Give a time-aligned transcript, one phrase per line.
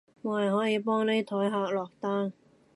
[0.23, 2.33] 無人可以幫呢枱客落單